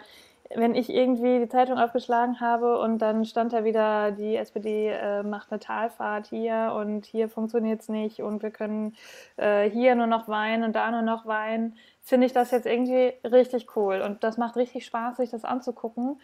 [0.54, 5.24] wenn ich irgendwie die Zeitung aufgeschlagen habe und dann stand da wieder, die SPD äh,
[5.24, 8.96] macht eine Talfahrt hier und hier funktioniert es nicht und wir können
[9.38, 13.14] äh, hier nur noch weinen und da nur noch weinen, finde ich das jetzt irgendwie
[13.24, 16.20] richtig cool und das macht richtig Spaß, sich das anzugucken.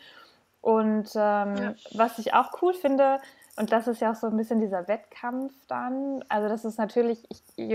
[0.62, 1.74] Und ähm, ja.
[1.91, 3.19] was ich auch cool finde,
[3.58, 6.24] und das ist ja auch so ein bisschen dieser Wettkampf dann.
[6.30, 7.67] Also das ist natürlich, ich,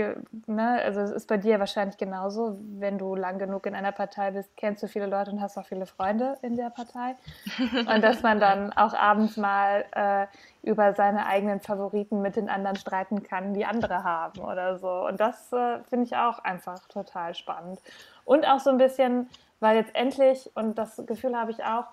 [0.47, 2.57] ne, also es ist bei dir wahrscheinlich genauso.
[2.79, 5.65] Wenn du lang genug in einer Partei bist, kennst du viele Leute und hast auch
[5.65, 7.15] viele Freunde in der Partei.
[7.77, 10.25] Und dass man dann auch abends mal äh,
[10.67, 15.05] über seine eigenen Favoriten mit den anderen streiten kann, die andere haben oder so.
[15.07, 17.79] Und das äh, finde ich auch einfach total spannend.
[18.25, 21.85] Und auch so ein bisschen, weil jetzt endlich, und das Gefühl habe ich auch,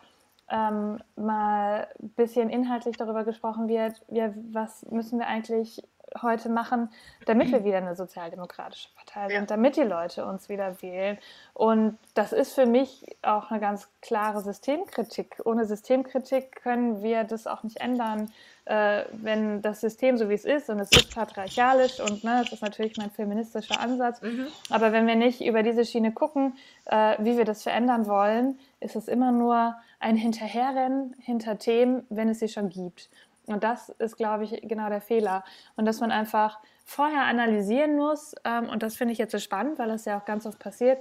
[0.51, 5.83] ähm, mal ein bisschen inhaltlich darüber gesprochen wird, wir, was müssen wir eigentlich
[6.23, 6.91] heute machen,
[7.27, 9.47] damit wir wieder eine sozialdemokratische Partei sind, ja.
[9.47, 11.19] damit die Leute uns wieder wählen.
[11.55, 15.41] Und das ist für mich auch eine ganz klare Systemkritik.
[15.45, 18.31] Ohne Systemkritik können wir das auch nicht ändern,
[18.67, 22.53] äh, wenn das System so wie es ist und es ist patriarchalisch und ne, das
[22.53, 24.23] ist natürlich mein feministischer Ansatz.
[24.23, 24.47] Mhm.
[24.71, 28.97] Aber wenn wir nicht über diese Schiene gucken, äh, wie wir das verändern wollen, ist
[28.97, 33.09] es immer nur ein Hinterherrennen hinter Themen, wenn es sie schon gibt.
[33.47, 35.45] Und das ist, glaube ich, genau der Fehler.
[35.77, 39.79] Und dass man einfach vorher analysieren muss, ähm, und das finde ich jetzt so spannend,
[39.79, 40.99] weil das ja auch ganz oft passiert,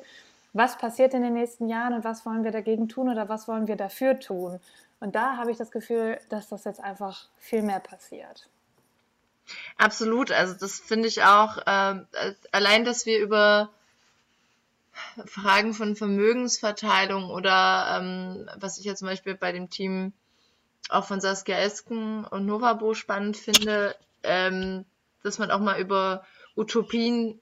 [0.54, 3.67] was passiert in den nächsten Jahren und was wollen wir dagegen tun oder was wollen
[3.67, 4.60] wir dafür tun.
[5.00, 8.48] Und da habe ich das Gefühl, dass das jetzt einfach viel mehr passiert.
[9.78, 12.02] Absolut, also das finde ich auch, äh,
[12.52, 13.69] allein, dass wir über
[15.25, 20.13] Fragen von Vermögensverteilung oder ähm, was ich ja zum Beispiel bei dem Team
[20.89, 24.86] auch von Saskia Esken und Novabo spannend finde, ähm,
[25.23, 26.23] dass man auch mal über
[26.56, 27.39] Utopien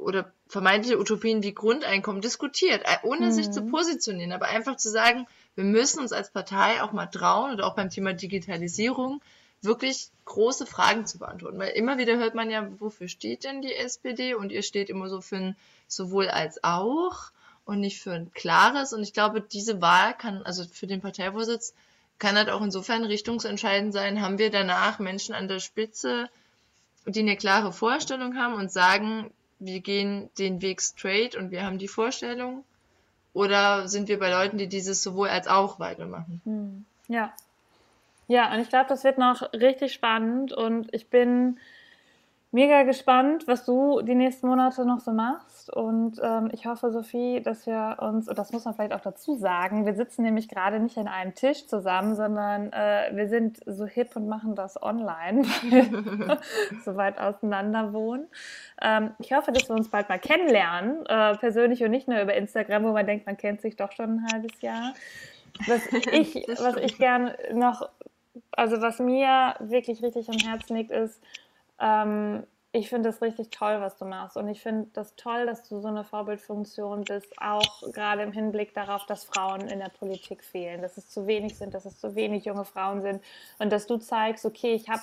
[0.00, 3.32] oder vermeintliche Utopien wie Grundeinkommen diskutiert, äh, ohne mhm.
[3.32, 7.52] sich zu positionieren, aber einfach zu sagen, wir müssen uns als Partei auch mal trauen
[7.52, 9.20] oder auch beim Thema Digitalisierung
[9.62, 11.58] wirklich große Fragen zu beantworten.
[11.58, 14.34] Weil immer wieder hört man ja, wofür steht denn die SPD?
[14.34, 15.56] Und ihr steht immer so für ein
[15.88, 17.30] sowohl als auch
[17.64, 18.92] und nicht für ein klares.
[18.92, 21.74] Und ich glaube, diese Wahl kann, also für den Parteivorsitz,
[22.18, 26.28] kann halt auch insofern richtungsentscheidend sein, haben wir danach Menschen an der Spitze,
[27.06, 31.78] die eine klare Vorstellung haben und sagen, wir gehen den Weg straight und wir haben
[31.78, 32.64] die Vorstellung?
[33.32, 36.40] Oder sind wir bei Leuten, die dieses sowohl als auch weitermachen?
[36.44, 36.84] Hm.
[37.08, 37.32] Ja.
[38.28, 41.58] Ja, und ich glaube, das wird noch richtig spannend und ich bin
[42.50, 45.70] mega gespannt, was du die nächsten Monate noch so machst.
[45.74, 49.34] Und ähm, ich hoffe, Sophie, dass wir uns, und das muss man vielleicht auch dazu
[49.34, 53.86] sagen, wir sitzen nämlich gerade nicht an einem Tisch zusammen, sondern äh, wir sind so
[53.86, 56.38] hip und machen das online, weil wir
[56.84, 58.26] so weit auseinander wohnen.
[58.80, 62.34] Ähm, ich hoffe, dass wir uns bald mal kennenlernen, äh, persönlich und nicht nur über
[62.34, 64.94] Instagram, wo man denkt, man kennt sich doch schon ein halbes Jahr.
[65.66, 67.88] Was ich, was ich gern noch,
[68.52, 71.20] also was mir wirklich richtig am Herzen liegt, ist,
[71.80, 74.36] ähm, ich finde es richtig toll, was du machst.
[74.36, 78.74] Und ich finde das toll, dass du so eine Vorbildfunktion bist, auch gerade im Hinblick
[78.74, 82.14] darauf, dass Frauen in der Politik fehlen, dass es zu wenig sind, dass es zu
[82.14, 83.22] wenig junge Frauen sind
[83.58, 85.02] und dass du zeigst, okay, ich habe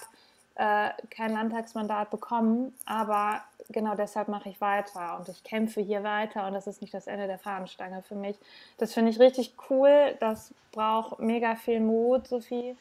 [0.56, 6.48] äh, kein Landtagsmandat bekommen, aber genau deshalb mache ich weiter und ich kämpfe hier weiter
[6.48, 8.38] und das ist nicht das Ende der Fahnenstange für mich.
[8.78, 10.15] Das finde ich richtig cool.
[10.19, 12.78] Das braucht mega viel Mut, Sophie.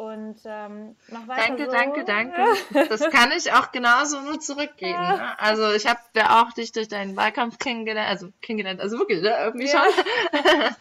[0.00, 1.72] Und ähm, mach weiter Danke, so.
[1.72, 2.42] danke, danke.
[2.88, 4.94] Das kann ich auch genauso nur zurückgeben.
[4.94, 5.16] Ja.
[5.16, 5.38] Ne?
[5.38, 9.36] Also ich habe ja auch dich durch deinen Wahlkampf kennengelernt, also kennengelernt, also wirklich, ne?
[9.38, 9.82] irgendwie ja.
[9.82, 10.76] schon.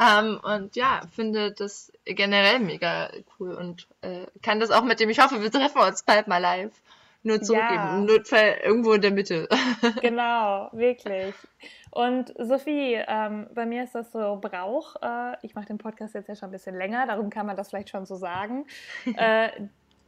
[0.00, 5.10] ähm, und ja, finde das generell mega cool und äh, kann das auch mit dem,
[5.10, 6.72] ich hoffe, wir treffen uns bald mal live,
[7.24, 7.74] nur zurückgeben.
[7.74, 7.98] Ja.
[7.98, 9.50] Notfall irgendwo in der Mitte.
[10.00, 11.34] genau, wirklich.
[11.92, 14.96] Und Sophie, ähm, bei mir ist das so Brauch.
[15.02, 17.68] Äh, ich mache den Podcast jetzt ja schon ein bisschen länger, darum kann man das
[17.68, 18.64] vielleicht schon so sagen.
[19.16, 19.48] äh,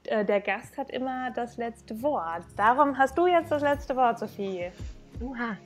[0.05, 2.44] äh, der Gast hat immer das letzte Wort.
[2.57, 4.71] Darum hast du jetzt das letzte Wort, Sophie.
[5.21, 5.58] Uha,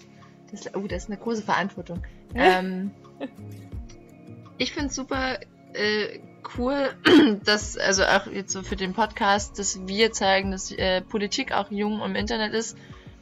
[0.50, 2.02] das, oh, das ist eine große Verantwortung.
[2.34, 2.90] ähm,
[4.58, 5.38] ich finde es super
[5.72, 6.18] äh,
[6.58, 6.96] cool,
[7.44, 11.70] dass, also auch jetzt so für den Podcast, dass wir zeigen, dass äh, Politik auch
[11.70, 12.76] jung im Internet ist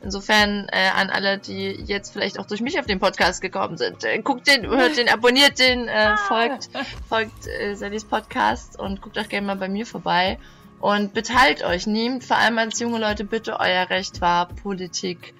[0.07, 4.05] Insofern äh, an alle, die jetzt vielleicht auch durch mich auf den Podcast gekommen sind.
[4.05, 6.17] Äh, guckt den, hört den, abonniert den, äh, ah.
[6.17, 6.69] folgt,
[7.09, 10.39] folgt äh, Sallys Podcast und guckt auch gerne mal bei mir vorbei.
[10.79, 11.89] Und beteiligt euch.
[11.89, 15.35] Nehmt vor allem als junge Leute bitte euer Recht wahr, Politik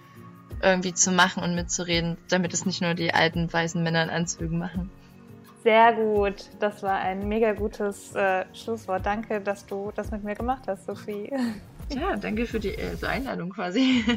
[0.61, 4.59] irgendwie zu machen und mitzureden, damit es nicht nur die alten weißen Männer in Anzügen
[4.59, 4.91] machen.
[5.63, 6.51] Sehr gut.
[6.59, 9.07] Das war ein mega gutes äh, Schlusswort.
[9.07, 11.33] Danke, dass du das mit mir gemacht hast, Sophie.
[11.89, 14.05] Ja, danke für die äh, Einladung quasi.